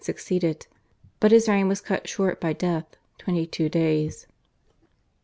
[0.03, 0.65] succeeded,
[1.19, 4.25] but his reign was cut short by death (22 days).